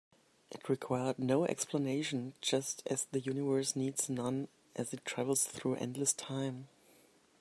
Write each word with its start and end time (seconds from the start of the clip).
It 0.49 0.67
required 0.67 1.19
no 1.19 1.45
explanation, 1.45 2.33
just 2.41 2.81
as 2.87 3.05
the 3.05 3.19
universe 3.19 3.75
needs 3.75 4.09
none 4.09 4.47
as 4.75 4.93
it 4.95 5.05
travels 5.05 5.45
through 5.45 5.75
endless 5.75 6.11
time. 6.13 6.69